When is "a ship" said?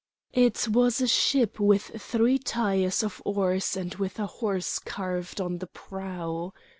0.99-1.59